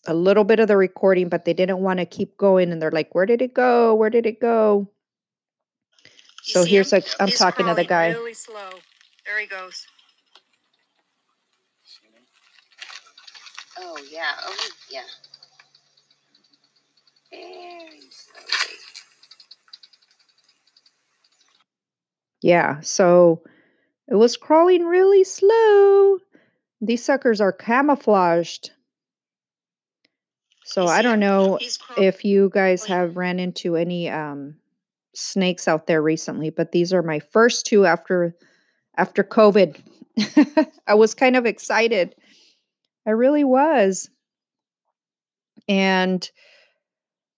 a 0.05 0.13
little 0.13 0.43
bit 0.43 0.59
of 0.59 0.67
the 0.67 0.77
recording, 0.77 1.29
but 1.29 1.45
they 1.45 1.53
didn't 1.53 1.79
want 1.79 1.99
to 1.99 2.05
keep 2.05 2.37
going. 2.37 2.71
And 2.71 2.81
they're 2.81 2.91
like, 2.91 3.13
where 3.15 3.25
did 3.25 3.41
it 3.41 3.53
go? 3.53 3.93
Where 3.95 4.09
did 4.09 4.25
it 4.25 4.39
go? 4.39 4.89
You 6.45 6.53
So 6.53 6.63
here's 6.63 6.93
him? 6.93 7.01
a, 7.01 7.23
I'm 7.23 7.27
He's 7.29 7.39
talking 7.39 7.65
to 7.65 7.73
the 7.73 7.83
guy. 7.83 8.09
Really 8.09 8.33
slow. 8.33 8.69
There 9.25 9.39
he 9.39 9.47
goes. 9.47 9.85
Oh 13.77 13.97
yeah. 14.09 14.31
Oh 14.43 14.69
yeah. 14.89 15.01
Very 17.31 18.01
slowly. 18.09 18.77
Yeah. 22.41 22.79
So 22.81 23.41
it 24.07 24.15
was 24.15 24.37
crawling 24.37 24.85
really 24.85 25.23
slow. 25.23 26.19
These 26.81 27.03
suckers 27.03 27.41
are 27.41 27.51
camouflaged. 27.51 28.71
So 30.63 30.85
I 30.85 31.01
don't 31.01 31.19
know 31.19 31.59
if 31.97 32.25
you 32.25 32.49
guys 32.53 32.85
have 32.85 33.17
ran 33.17 33.39
into 33.39 33.75
any 33.75 34.09
um 34.09 34.55
snakes 35.15 35.67
out 35.67 35.87
there 35.87 36.01
recently, 36.01 36.49
but 36.49 36.71
these 36.71 36.93
are 36.93 37.01
my 37.01 37.19
first 37.19 37.65
two 37.65 37.85
after 37.85 38.35
after 38.97 39.23
COVID. 39.23 39.79
I 40.87 40.93
was 40.93 41.13
kind 41.13 41.35
of 41.35 41.45
excited. 41.45 42.15
I 43.05 43.11
really 43.11 43.43
was. 43.43 44.09
And 45.67 46.29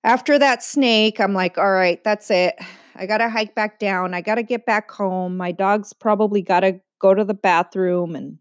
after 0.04 0.40
that 0.40 0.64
snake, 0.64 1.20
I'm 1.20 1.34
like, 1.34 1.58
all 1.58 1.72
right, 1.72 2.04
that's 2.04 2.32
it. 2.32 2.56
I 2.96 3.05
got 3.05 3.19
to 3.19 3.29
hike 3.29 3.55
back 3.55 3.79
down. 3.79 4.13
I 4.13 4.22
got 4.22 4.36
to 4.36 4.43
get 4.43 4.65
back 4.65 4.91
home. 4.91 5.38
My 5.38 5.51
dog's 5.51 5.93
probably 5.93 6.41
got 6.41 6.62
to 6.62 6.79
go 7.00 7.13
to 7.13 7.24
the 7.24 7.34
bathroom 7.34 8.15
and 8.15 8.38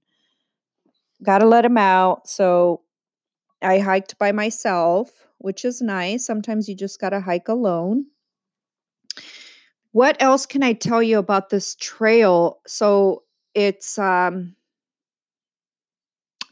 got 1.22 1.38
to 1.38 1.46
let 1.46 1.64
him 1.64 1.78
out. 1.78 2.28
So 2.28 2.82
I 3.62 3.78
hiked 3.78 4.18
by 4.18 4.32
myself, 4.32 5.10
which 5.38 5.64
is 5.64 5.80
nice. 5.80 6.26
Sometimes 6.26 6.68
you 6.68 6.74
just 6.74 7.00
got 7.00 7.10
to 7.10 7.20
hike 7.20 7.48
alone. 7.48 8.06
What 9.92 10.20
else 10.20 10.46
can 10.46 10.62
I 10.62 10.74
tell 10.74 11.02
you 11.02 11.18
about 11.18 11.50
this 11.50 11.74
trail? 11.74 12.60
So 12.66 13.22
it's 13.54 13.98
um 13.98 14.54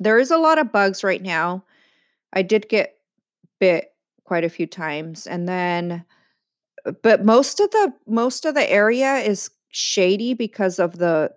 there 0.01 0.19
is 0.19 0.31
a 0.31 0.39
lot 0.39 0.59
of 0.59 0.73
bugs 0.73 1.05
right 1.05 1.23
now. 1.23 1.65
I 2.33 2.43
did 2.43 2.69
get 2.69 2.97
bit 3.61 3.93
quite 4.25 4.45
a 4.45 4.49
few 4.49 4.67
times 4.67 5.27
and 5.27 5.49
then 5.49 6.05
but 7.03 7.25
most 7.25 7.61
of 7.61 7.71
the 7.71 7.93
most 8.07 8.45
of 8.45 8.55
the 8.55 8.71
area 8.71 9.17
is 9.17 9.51
shady 9.71 10.35
because 10.35 10.79
of 10.79 10.99
the 10.99 11.33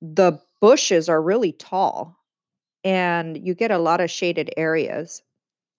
the 0.00 0.38
bushes 0.60 1.08
are 1.08 1.22
really 1.22 1.52
tall 1.52 2.16
and 2.84 3.36
you 3.36 3.54
get 3.54 3.70
a 3.70 3.78
lot 3.78 4.00
of 4.00 4.10
shaded 4.10 4.50
areas 4.56 5.22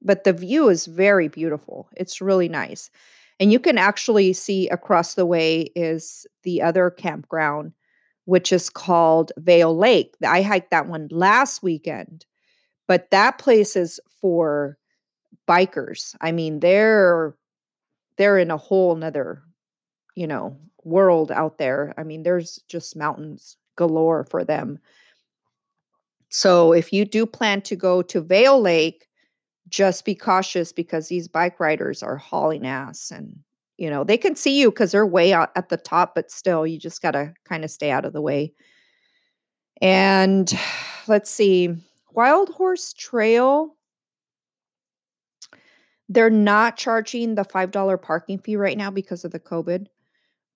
but 0.02 0.24
the 0.24 0.34
view 0.34 0.70
is 0.70 0.86
very 0.86 1.28
beautiful 1.28 1.90
it's 1.96 2.22
really 2.22 2.50
nice 2.50 2.90
and 3.40 3.52
you 3.52 3.60
can 3.60 3.78
actually 3.78 4.34
see 4.34 4.68
across 4.70 5.14
the 5.14 5.26
way 5.26 5.62
is 5.76 6.26
the 6.44 6.62
other 6.62 6.90
campground 6.90 7.72
which 8.26 8.52
is 8.52 8.70
called 8.70 9.32
Vail 9.38 9.76
lake 9.76 10.16
i 10.26 10.42
hiked 10.42 10.72
that 10.72 10.88
one 10.88 11.08
last 11.12 11.64
weekend 11.64 12.26
but 12.88 13.10
that 13.12 13.38
place 13.38 13.76
is 13.76 14.00
for 14.22 14.78
bikers 15.48 16.16
i 16.22 16.32
mean 16.32 16.60
they're 16.60 17.36
they're 18.18 18.38
in 18.38 18.52
a 18.52 18.58
whole 18.58 18.96
nother 18.96 19.44
you 20.16 20.28
know 20.28 20.58
world 20.84 21.32
out 21.32 21.58
there. 21.58 21.94
I 21.98 22.04
mean 22.04 22.24
there's 22.24 22.60
just 22.68 22.96
mountains 22.96 23.58
galore 23.76 24.24
for 24.24 24.44
them. 24.44 24.80
So 26.30 26.74
if 26.74 26.92
you 26.92 27.06
do 27.06 27.26
plan 27.26 27.62
to 27.64 27.76
go 27.76 28.02
to 28.04 28.22
Vail 28.22 28.60
lake 28.60 29.08
just 29.70 30.06
be 30.06 30.16
cautious 30.16 30.72
because 30.72 31.08
these 31.08 31.28
bike 31.28 31.60
riders 31.60 32.02
are 32.02 32.18
hauling 32.18 32.66
ass 32.66 33.12
and 33.12 33.38
you 33.78 33.90
know 33.90 34.04
they 34.04 34.18
can 34.18 34.36
see 34.36 34.60
you 34.60 34.72
because 34.72 34.92
they're 34.92 35.06
way 35.06 35.34
out 35.34 35.52
at 35.56 35.70
the 35.70 35.78
top 35.78 36.16
but 36.16 36.32
still 36.32 36.66
you 36.66 36.80
just 36.80 37.02
got 37.02 37.12
to 37.12 37.34
kind 37.46 37.64
of 37.64 37.72
stay 37.72 37.92
out 37.92 38.06
of 38.06 38.14
the 38.14 38.22
way. 38.22 38.54
And 39.82 40.52
let's 41.08 41.30
see 41.30 41.76
wild 42.12 42.50
horse 42.50 42.94
trail 42.94 43.77
they're 46.10 46.30
not 46.30 46.78
charging 46.78 47.36
the 47.36 47.44
$5 47.44 48.02
parking 48.02 48.40
fee 48.40 48.56
right 48.56 48.78
now 48.78 48.92
because 48.92 49.26
of 49.26 49.32
the 49.32 49.40
covid 49.40 49.88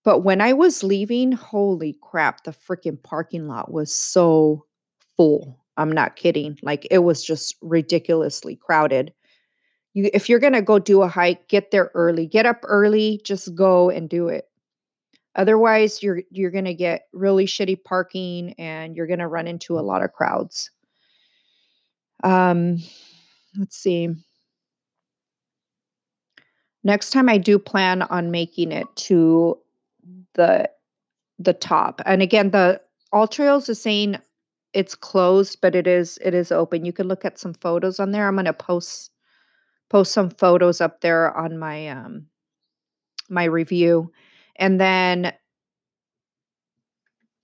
but 0.04 0.20
when 0.20 0.42
i 0.42 0.54
was 0.54 0.84
leaving 0.84 1.32
holy 1.32 1.98
crap 2.02 2.44
the 2.44 2.52
freaking 2.52 3.02
parking 3.02 3.48
lot 3.48 3.72
was 3.72 3.94
so 3.94 4.66
full. 5.22 5.58
I'm 5.78 5.92
not 5.92 6.16
kidding. 6.16 6.58
Like 6.62 6.88
it 6.90 7.00
was 7.00 7.24
just 7.24 7.56
ridiculously 7.62 8.56
crowded. 8.56 9.14
You 9.94 10.10
if 10.14 10.30
you're 10.30 10.40
going 10.40 10.54
to 10.54 10.62
go 10.62 10.80
do 10.80 11.02
a 11.02 11.08
hike 11.08 11.48
get 11.48 11.72
there 11.72 11.92
early. 11.94 12.26
Get 12.26 12.46
up 12.46 12.62
early 12.64 13.22
just 13.24 13.54
go 13.56 13.90
and 13.90 14.10
do 14.10 14.28
it. 14.28 14.46
Otherwise 15.36 16.02
you're 16.02 16.24
you're 16.32 16.52
going 16.52 16.66
to 16.66 16.74
get 16.74 17.08
really 17.14 17.46
shitty 17.46 17.84
parking 17.84 18.54
and 18.58 18.96
you're 18.96 19.08
going 19.08 19.20
to 19.20 19.28
run 19.28 19.48
into 19.48 19.78
a 19.78 19.82
lot 19.82 20.04
of 20.04 20.14
crowds. 20.14 20.72
Um 22.24 22.78
let's 23.58 23.78
see 23.78 24.10
Next 26.84 27.12
time 27.12 27.30
I 27.30 27.38
do 27.38 27.60
plan 27.60 28.02
on 28.04 28.32
making 28.32 28.72
it 28.72 28.88
to 29.08 29.58
the 30.34 30.70
the 31.40 31.54
top. 31.54 32.02
And 32.06 32.22
again, 32.22 32.52
the 32.52 32.82
AllTrails 33.14 33.70
is 33.70 33.82
saying 33.82 34.18
it's 34.74 34.96
closed, 34.96 35.60
but 35.62 35.76
it 35.76 35.88
is 35.88 36.18
it 36.24 36.34
is 36.34 36.52
open. 36.52 36.86
You 36.86 36.94
can 36.94 37.08
look 37.08 37.26
at 37.26 37.40
some 37.40 37.54
photos 37.54 38.00
on 38.00 38.12
there. 38.12 38.28
I'm 38.28 38.36
gonna 38.36 38.54
post 38.54 39.12
post 39.90 40.12
some 40.14 40.30
photos 40.30 40.82
up 40.82 41.02
there 41.02 41.36
on 41.36 41.58
my 41.58 41.88
um 41.90 42.28
my 43.30 43.44
review. 43.46 44.12
And 44.58 44.80
then 44.80 45.34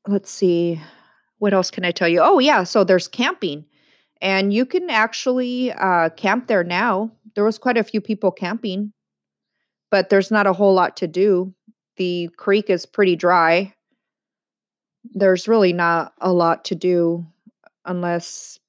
let's 0.08 0.32
see, 0.32 0.82
what 1.40 1.54
else 1.54 1.72
can 1.72 1.86
I 1.86 1.92
tell 1.92 2.08
you? 2.08 2.22
Oh 2.22 2.40
yeah, 2.40 2.64
so 2.64 2.84
there's 2.84 3.08
camping. 3.08 3.66
And 4.22 4.54
you 4.54 4.66
can 4.66 4.90
actually 4.90 5.72
uh, 5.74 6.10
camp 6.12 6.48
there 6.48 6.64
now. 6.64 7.12
There 7.36 7.44
was 7.44 7.60
quite 7.60 7.78
a 7.78 7.84
few 7.84 8.02
people 8.02 8.32
camping, 8.32 8.92
but 9.92 10.10
there's 10.10 10.32
not 10.32 10.48
a 10.48 10.54
whole 10.54 10.74
lot 10.74 10.98
to 10.98 11.08
do. 11.08 11.54
The 11.98 12.30
creek 12.38 12.70
is 12.70 12.86
pretty 12.86 13.16
dry. 13.16 13.74
There's 15.14 15.48
really 15.48 15.74
not 15.74 16.14
a 16.20 16.32
lot 16.32 16.66
to 16.66 16.76
do 16.76 17.26
unless 17.86 18.60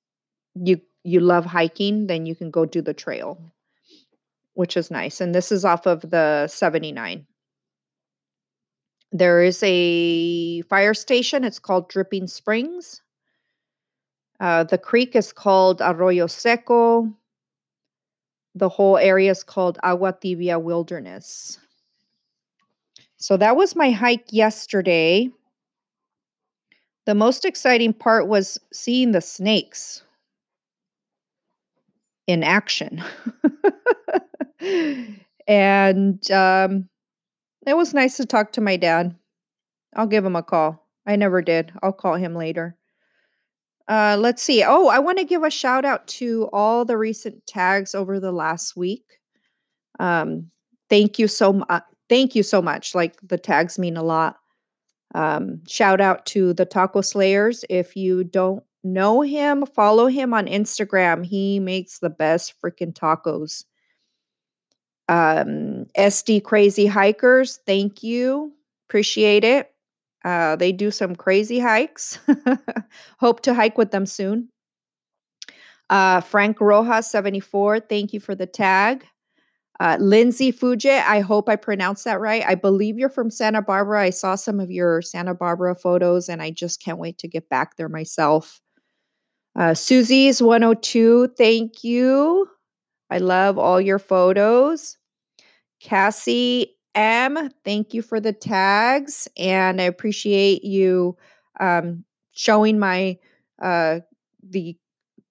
you 0.55 0.81
you 1.05 1.21
love 1.21 1.45
hiking, 1.45 2.07
then 2.07 2.27
you 2.27 2.35
can 2.35 2.51
go 2.51 2.65
do 2.67 2.83
the 2.83 2.93
trail, 2.95 3.41
which 4.55 4.77
is 4.77 4.91
nice. 4.91 5.21
And 5.21 5.35
this 5.35 5.51
is 5.51 5.65
off 5.65 5.87
of 5.87 6.03
the 6.03 6.47
79. 6.49 7.27
There 9.11 9.43
is 9.43 9.63
a 9.63 10.63
fire 10.63 10.95
station. 10.95 11.45
It's 11.45 11.59
called 11.59 11.89
Dripping 11.89 12.27
Springs. 12.27 13.01
Uh, 14.39 14.65
the 14.65 14.79
creek 14.79 15.17
is 15.17 15.33
called 15.33 15.81
Arroyo 15.81 16.27
Seco. 16.27 17.13
The 18.59 18.69
whole 18.69 18.99
area 18.99 19.31
is 19.31 19.45
called 19.45 19.79
Agua 19.85 20.17
Tibia 20.21 20.59
Wilderness. 20.59 21.59
So 23.17 23.37
that 23.37 23.57
was 23.57 23.77
my 23.77 23.91
hike 23.91 24.33
yesterday. 24.33 25.31
The 27.07 27.15
most 27.15 27.45
exciting 27.45 27.93
part 27.93 28.27
was 28.27 28.59
seeing 28.73 29.13
the 29.13 29.21
snakes 29.21 30.03
in 32.27 32.43
action. 32.43 33.03
and 35.49 36.31
um, 36.31 36.89
it 37.67 37.77
was 37.77 37.95
nice 37.95 38.17
to 38.17 38.27
talk 38.27 38.53
to 38.53 38.61
my 38.61 38.77
dad. 38.77 39.15
I'll 39.95 40.07
give 40.07 40.25
him 40.25 40.37
a 40.37 40.43
call. 40.43 40.87
I 41.07 41.17
never 41.17 41.43
did. 41.43 41.73
I'll 41.83 41.93
call 41.93 42.15
him 42.15 42.35
later. 42.35 42.78
Uh, 43.89 44.17
let's 44.21 44.43
see. 44.43 44.63
Oh, 44.63 44.89
I 44.89 44.99
want 44.99 45.19
to 45.19 45.25
give 45.25 45.43
a 45.43 45.51
shout 45.51 45.85
out 45.85 46.07
to 46.09 46.49
all 46.53 46.85
the 46.85 46.99
recent 46.99 47.47
tags 47.47 47.95
over 47.95 48.21
the 48.21 48.33
last 48.33 48.77
week. 48.77 49.19
Um, 49.99 50.51
thank 50.91 51.19
you 51.19 51.27
so 51.27 51.53
much. 51.55 51.83
Thank 52.09 52.35
you 52.35 52.43
so 52.43 52.61
much. 52.61 52.95
Like 52.95 53.17
the 53.23 53.39
tags 53.39 53.79
mean 53.79 53.97
a 53.97 54.03
lot. 54.03 54.37
Um, 55.15 55.63
shout 55.67 56.01
out 56.01 56.27
to 56.27 56.53
the 56.53 56.67
Taco 56.67 57.01
Slayers. 57.01 57.65
If 57.71 57.97
you 57.97 58.25
don't 58.25 58.63
know 58.85 59.23
him, 59.23 59.65
follow 59.67 60.07
him 60.07 60.35
on 60.35 60.47
Instagram. 60.47 61.25
He 61.25 61.59
makes 61.59 61.99
the 61.99 62.11
best 62.11 62.55
freaking 62.63 62.93
tacos. 62.93 63.65
Um, 65.09 65.87
SD 65.97 66.45
Crazy 66.45 66.87
Hikers, 66.87 67.61
thank 67.67 68.03
you. 68.03 68.53
Appreciate 68.89 69.45
it. 69.45 69.73
Uh, 70.25 70.57
they 70.57 70.73
do 70.73 70.91
some 70.91 71.15
crazy 71.15 71.59
hikes. 71.59 72.19
Hope 73.21 73.41
to 73.43 73.55
hike 73.55 73.79
with 73.79 73.91
them 73.91 74.07
soon. 74.07 74.49
Uh, 75.91 76.21
Frank 76.21 76.61
Rojas, 76.61 77.11
74, 77.11 77.81
thank 77.81 78.13
you 78.13 78.21
for 78.21 78.35
the 78.35 78.47
tag. 78.47 79.07
Uh, 79.81 79.97
Lindsay 80.01 80.51
Fuji, 80.51 80.91
I 80.91 81.21
hope 81.21 81.49
I 81.49 81.55
pronounced 81.55 82.05
that 82.05 82.21
right. 82.21 82.45
I 82.45 82.57
believe 82.57 82.99
you're 82.99 83.09
from 83.09 83.31
Santa 83.31 83.63
Barbara. 83.63 84.03
I 84.03 84.11
saw 84.11 84.35
some 84.35 84.59
of 84.59 84.73
your 84.73 85.01
Santa 85.03 85.35
Barbara 85.35 85.77
photos 85.77 86.29
and 86.29 86.43
I 86.43 86.51
just 86.51 86.83
can't 86.83 86.99
wait 86.99 87.17
to 87.19 87.29
get 87.29 87.49
back 87.49 87.77
there 87.77 87.89
myself. 87.89 88.61
Uh, 89.57 89.75
Susie's 89.75 90.43
102, 90.43 91.29
thank 91.39 91.85
you. 91.85 92.49
I 93.09 93.19
love 93.19 93.57
all 93.57 93.81
your 93.81 94.01
photos. 94.01 94.97
Cassie 95.81 96.77
M, 96.99 97.51
thank 97.65 97.95
you 97.95 98.03
for 98.03 98.19
the 98.19 98.33
tags. 98.33 99.29
And 99.37 99.81
I 99.81 99.85
appreciate 99.85 100.65
you 100.65 101.17
um, 101.61 102.05
showing 102.33 102.81
my 102.81 103.19
uh, 103.63 104.01
the 104.43 104.77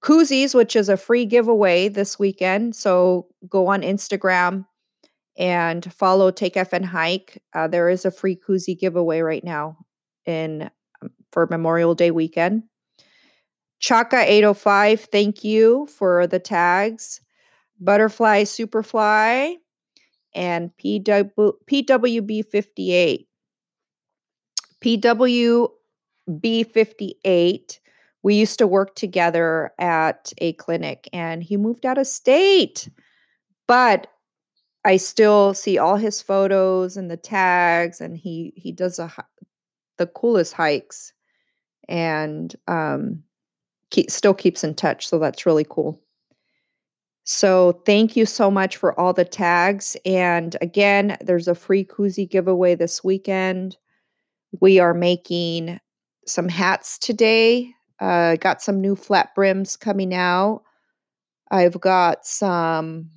koozies, 0.02 0.56
which 0.56 0.78
is 0.78 0.88
a 0.88 0.96
free 0.96 1.26
giveaway 1.26 1.90
this 1.90 2.18
weekend. 2.18 2.74
So 2.74 3.28
go 3.50 3.68
on 3.68 3.82
Instagram 3.82 4.66
and 5.38 5.92
follow 5.94 6.32
Take 6.32 6.54
FN 6.54 6.86
Hike. 6.86 7.44
Uh, 7.54 7.68
there 7.68 7.90
is 7.90 8.06
a 8.06 8.12
free 8.12 8.38
koozie 8.38 8.80
giveaway 8.80 9.20
right 9.20 9.44
now 9.44 9.78
in 10.26 10.70
um, 11.02 11.10
for 11.34 11.48
Memorial 11.48 11.96
Day 11.96 12.12
weekend. 12.12 12.64
Chaka 13.80 14.24
805, 14.26 15.02
thank 15.12 15.44
you 15.44 15.86
for 15.88 16.28
the 16.28 16.40
tags. 16.40 17.20
Butterfly 17.82 18.44
Superfly 18.44 19.58
and 20.38 20.72
PW, 20.78 21.34
PWB 21.70 22.46
58. 22.46 23.28
PWB 24.82 26.72
58 26.72 27.80
we 28.24 28.36
used 28.36 28.60
to 28.60 28.68
work 28.68 28.96
together 28.96 29.72
at 29.80 30.34
a 30.40 30.52
clinic 30.54 31.08
and 31.14 31.42
he 31.42 31.56
moved 31.56 31.86
out 31.86 31.98
of 31.98 32.08
state. 32.08 32.90
But 33.68 34.08
I 34.84 34.98
still 34.98 35.54
see 35.54 35.78
all 35.78 35.96
his 35.96 36.22
photos 36.22 36.98
and 36.98 37.10
the 37.10 37.16
tags 37.16 38.02
and 38.02 38.18
he 38.18 38.54
he 38.56 38.72
does 38.72 39.00
a 39.00 39.12
the 39.98 40.08
coolest 40.08 40.54
hikes 40.54 41.14
and 41.88 42.54
um 42.68 43.24
keep, 43.92 44.12
still 44.12 44.34
keeps 44.34 44.64
in 44.64 44.76
touch 44.76 45.08
so 45.08 45.20
that's 45.20 45.46
really 45.46 45.66
cool. 45.70 46.02
So 47.30 47.82
thank 47.86 48.16
you 48.16 48.26
so 48.26 48.50
much 48.50 48.78
for 48.78 48.98
all 48.98 49.12
the 49.12 49.26
tags 49.26 49.98
and 50.06 50.56
again 50.62 51.18
there's 51.20 51.50
a 51.50 51.56
free 51.56 51.84
koozie 51.84 52.30
giveaway 52.30 52.74
this 52.74 53.04
weekend. 53.04 53.76
We 54.62 54.80
are 54.80 54.94
making 54.94 55.82
some 56.26 56.48
hats 56.48 56.98
today 56.98 57.74
uh, 58.00 58.36
got 58.36 58.62
some 58.62 58.80
new 58.80 58.96
flat 58.96 59.34
brims 59.36 59.76
coming 59.76 60.14
out. 60.14 60.64
I've 61.52 61.80
got 61.82 62.26
some 62.26 63.10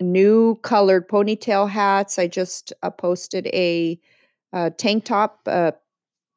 new 0.00 0.56
colored 0.62 1.08
ponytail 1.08 1.68
hats. 1.68 2.18
I 2.18 2.28
just 2.28 2.72
uh, 2.82 2.90
posted 2.90 3.46
a, 3.48 3.98
uh, 4.52 4.70
tank 4.78 5.04
top, 5.04 5.40
a 5.46 5.74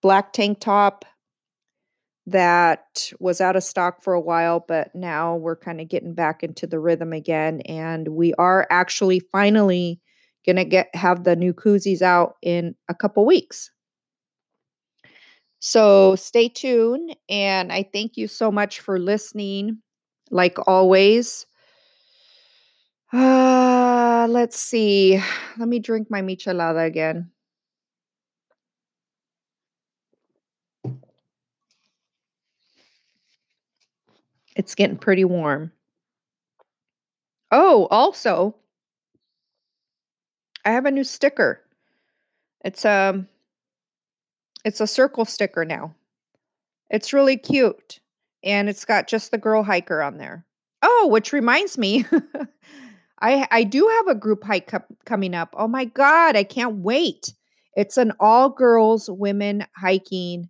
black 0.02 0.34
tank 0.34 0.60
top 0.60 1.06
that 2.28 3.12
was 3.20 3.40
out 3.40 3.56
of 3.56 3.64
stock 3.64 4.04
for 4.04 4.14
a 4.14 4.22
while, 4.22 4.64
but 4.68 4.94
now 4.94 5.36
we're 5.38 5.56
kind 5.56 5.80
of 5.80 5.88
getting 5.88 6.14
back 6.14 6.44
into 6.44 6.68
the 6.68 6.80
rhythm 6.80 7.14
again. 7.14 7.62
And 7.62 8.10
we 8.10 8.34
are 8.36 8.68
actually 8.70 9.22
finally 9.32 10.02
gonna 10.46 10.66
get 10.66 10.94
have 10.94 11.24
the 11.24 11.36
new 11.36 11.54
koozies 11.54 12.02
out 12.02 12.36
in 12.42 12.76
a 12.90 12.94
couple 12.94 13.26
weeks. 13.26 13.72
So 15.60 16.16
stay 16.16 16.50
tuned. 16.50 17.16
And 17.30 17.72
I 17.72 17.84
thank 17.94 18.18
you 18.18 18.28
so 18.28 18.52
much 18.52 18.80
for 18.82 19.00
listening, 19.00 19.82
like 20.30 20.58
always. 20.68 21.46
Uh, 23.14 24.28
let's 24.30 24.60
see. 24.60 25.22
Let 25.58 25.68
me 25.70 25.80
drink 25.80 26.10
my 26.12 26.22
michelada 26.22 26.86
again. 26.86 27.32
It's 34.58 34.74
getting 34.74 34.98
pretty 34.98 35.24
warm. 35.24 35.72
Oh, 37.52 37.88
also, 37.92 38.56
I 40.66 40.72
have 40.72 40.86
a 40.88 40.92
new 40.92 41.04
sticker. 41.04 41.62
It's 42.66 42.84
a 42.84 43.24
it's 44.66 44.82
a 44.82 44.88
circle 44.88 45.26
sticker 45.26 45.64
now. 45.64 45.94
It's 46.90 47.14
really 47.14 47.38
cute. 47.38 48.00
And 48.44 48.68
it's 48.68 48.84
got 48.84 49.08
just 49.08 49.30
the 49.30 49.38
girl 49.38 49.62
hiker 49.62 50.02
on 50.02 50.18
there. 50.18 50.44
Oh, 50.82 51.08
which 51.12 51.34
reminds 51.34 51.78
me, 51.78 52.06
I 53.22 53.48
I 53.52 53.64
do 53.64 53.88
have 53.88 54.08
a 54.08 54.20
group 54.20 54.44
hike 54.44 54.72
coming 55.06 55.36
up. 55.36 55.54
Oh 55.56 55.68
my 55.68 55.86
god, 55.86 56.36
I 56.36 56.44
can't 56.44 56.78
wait. 56.78 57.32
It's 57.76 57.98
an 57.98 58.12
all 58.20 58.50
girls 58.50 59.08
women 59.08 59.68
hiking 59.76 60.50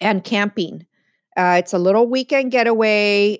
and 0.00 0.24
camping. 0.24 0.86
Uh, 1.36 1.56
it's 1.58 1.72
a 1.72 1.78
little 1.78 2.06
weekend 2.06 2.52
getaway. 2.52 3.38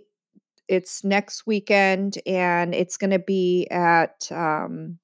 It's 0.69 1.05
next 1.05 1.47
weekend, 1.47 2.19
and 2.27 2.75
it's 2.75 2.97
going 2.97 3.11
to 3.11 3.19
be 3.19 3.67
at 3.71 4.27
um, 4.31 4.99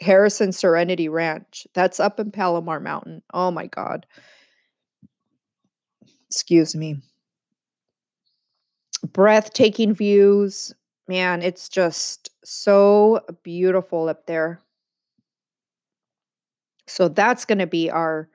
Harrison 0.00 0.52
Serenity 0.52 1.08
Ranch. 1.08 1.66
That's 1.74 2.00
up 2.00 2.18
in 2.18 2.30
Palomar 2.30 2.80
Mountain. 2.80 3.22
Oh 3.32 3.50
my 3.50 3.66
God. 3.66 4.06
Excuse 6.30 6.74
me. 6.74 6.96
Breathtaking 9.12 9.94
views. 9.94 10.74
Man, 11.06 11.42
it's 11.42 11.68
just 11.68 12.30
so 12.44 13.20
beautiful 13.42 14.08
up 14.08 14.26
there. 14.26 14.60
So 16.86 17.08
that's 17.08 17.44
going 17.44 17.58
to 17.58 17.66
be 17.66 17.90
our 17.90 18.28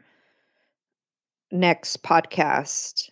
next 1.51 2.03
podcast. 2.03 3.09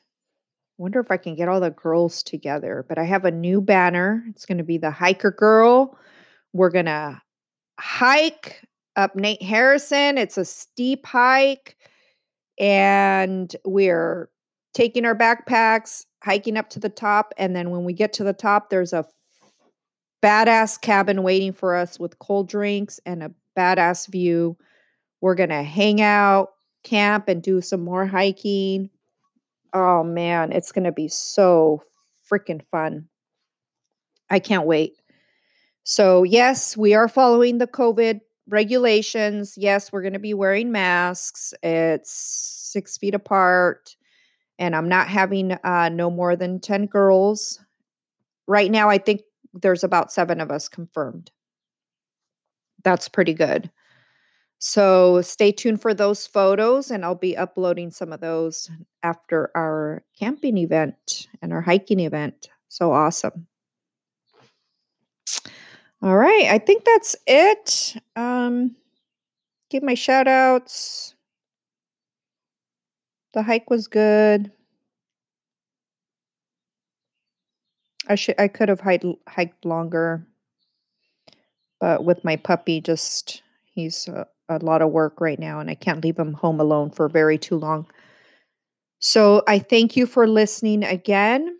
Wonder 0.77 0.99
if 0.99 1.09
I 1.09 1.17
can 1.17 1.35
get 1.35 1.47
all 1.47 1.59
the 1.59 1.71
girls 1.71 2.21
together. 2.21 2.85
But 2.87 2.97
I 2.97 3.03
have 3.03 3.25
a 3.25 3.31
new 3.31 3.61
banner. 3.61 4.23
It's 4.29 4.45
going 4.45 4.59
to 4.59 4.63
be 4.63 4.77
the 4.77 4.91
hiker 4.91 5.31
girl. 5.31 5.97
We're 6.53 6.69
going 6.69 6.85
to 6.85 7.21
hike 7.79 8.61
up 8.95 9.15
Nate 9.15 9.41
Harrison. 9.41 10.17
It's 10.17 10.37
a 10.37 10.45
steep 10.45 11.05
hike. 11.05 11.77
And 12.59 13.55
we're 13.65 14.29
taking 14.73 15.05
our 15.05 15.15
backpacks, 15.15 16.05
hiking 16.23 16.57
up 16.57 16.69
to 16.71 16.79
the 16.79 16.89
top. 16.89 17.33
And 17.37 17.55
then 17.55 17.71
when 17.71 17.83
we 17.83 17.93
get 17.93 18.13
to 18.13 18.23
the 18.23 18.33
top, 18.33 18.69
there's 18.69 18.93
a 18.93 19.05
badass 20.23 20.79
cabin 20.81 21.23
waiting 21.23 21.53
for 21.53 21.75
us 21.75 21.99
with 21.99 22.19
cold 22.19 22.49
drinks 22.49 22.99
and 23.05 23.23
a 23.23 23.31
badass 23.57 24.07
view. 24.07 24.57
We're 25.21 25.35
going 25.35 25.49
to 25.49 25.63
hang 25.63 26.01
out, 26.01 26.49
camp, 26.87 27.27
and 27.27 27.41
do 27.41 27.61
some 27.61 27.83
more 27.83 28.05
hiking. 28.05 28.89
Oh 29.73 30.03
man, 30.03 30.51
it's 30.51 30.71
going 30.71 30.85
to 30.85 30.91
be 30.91 31.07
so 31.07 31.83
freaking 32.31 32.61
fun. 32.71 33.07
I 34.29 34.39
can't 34.39 34.65
wait. 34.65 34.93
So, 35.83 36.23
yes, 36.23 36.75
we 36.75 36.93
are 36.93 37.07
following 37.07 37.59
the 37.59 37.67
COVID 37.67 38.19
regulations. 38.49 39.53
Yes, 39.57 39.91
we're 39.91 40.01
going 40.01 40.13
to 40.13 40.19
be 40.19 40.33
wearing 40.33 40.71
masks. 40.71 41.53
It's 41.63 42.11
six 42.11 42.97
feet 42.97 43.13
apart. 43.13 43.95
And 44.59 44.75
I'm 44.75 44.89
not 44.89 45.07
having 45.07 45.53
uh, 45.53 45.89
no 45.89 46.09
more 46.09 46.35
than 46.35 46.59
10 46.59 46.87
girls. 46.87 47.59
Right 48.47 48.71
now, 48.71 48.89
I 48.89 48.97
think 48.97 49.21
there's 49.53 49.83
about 49.83 50.11
seven 50.11 50.41
of 50.41 50.51
us 50.51 50.67
confirmed. 50.67 51.31
That's 52.83 53.07
pretty 53.07 53.33
good. 53.33 53.69
So 54.59 55.21
stay 55.21 55.51
tuned 55.51 55.81
for 55.81 55.93
those 55.93 56.25
photos, 56.25 56.89
and 56.89 57.05
I'll 57.05 57.15
be 57.15 57.37
uploading 57.37 57.91
some 57.91 58.11
of 58.11 58.21
those 58.21 58.69
after 59.03 59.51
our 59.55 60.03
camping 60.17 60.57
event 60.57 61.27
and 61.41 61.53
our 61.53 61.61
hiking 61.61 61.99
event. 61.99 62.49
So 62.67 62.91
awesome. 62.91 63.47
All 66.01 66.15
right, 66.15 66.45
I 66.45 66.57
think 66.59 66.85
that's 66.85 67.15
it. 67.25 67.95
Um, 68.15 68.75
give 69.69 69.83
my 69.83 69.95
shout 69.95 70.27
outs. 70.27 71.15
The 73.33 73.43
hike 73.43 73.69
was 73.69 73.87
good. 73.87 74.51
I 78.07 78.15
should 78.15 78.39
I 78.39 78.47
could 78.47 78.69
have 78.69 78.79
hiked 78.79 79.05
hiked 79.27 79.65
longer, 79.65 80.25
but 81.79 82.03
with 82.05 82.23
my 82.23 82.35
puppy, 82.37 82.79
just 82.81 83.43
he's 83.65 84.07
a, 84.07 84.27
a 84.49 84.57
lot 84.59 84.81
of 84.81 84.91
work 84.91 85.19
right 85.19 85.39
now, 85.39 85.59
and 85.59 85.69
I 85.69 85.75
can't 85.75 86.03
leave 86.03 86.17
him 86.17 86.33
home 86.33 86.59
alone 86.59 86.89
for 86.91 87.09
very 87.09 87.37
too 87.37 87.57
long. 87.57 87.87
So 88.99 89.43
I 89.47 89.59
thank 89.59 89.95
you 89.95 90.05
for 90.05 90.27
listening 90.27 90.83
again. 90.83 91.59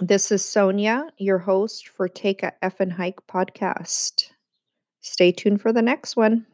This 0.00 0.32
is 0.32 0.44
Sonia, 0.44 1.06
your 1.18 1.38
host 1.38 1.88
for 1.88 2.08
Take 2.08 2.42
a 2.42 2.52
F 2.62 2.80
and 2.80 2.92
Hike 2.92 3.26
podcast. 3.26 4.30
Stay 5.00 5.32
tuned 5.32 5.60
for 5.60 5.72
the 5.72 5.82
next 5.82 6.16
one. 6.16 6.46